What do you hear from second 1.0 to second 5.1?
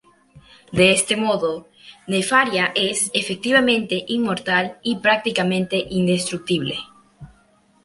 modo, Nefaria es, efectivamente, inmortal y